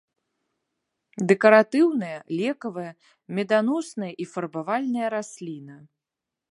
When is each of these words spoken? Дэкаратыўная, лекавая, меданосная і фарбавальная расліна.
Дэкаратыўная, 1.31 2.15
лекавая, 2.39 2.89
меданосная 3.41 4.13
і 4.25 4.29
фарбавальная 4.35 5.07
расліна. 5.19 5.75